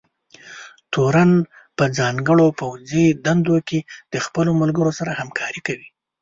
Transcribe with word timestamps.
تورن 0.91 1.31
په 1.77 1.83
ځانګړو 1.97 2.47
پوځي 2.59 3.05
دندو 3.25 3.57
کې 3.67 3.79
د 4.13 4.15
خپلو 4.25 4.51
ملګرو 4.61 4.91
سره 4.99 5.11
همکارۍ 5.19 5.61
کوي. 5.67 5.87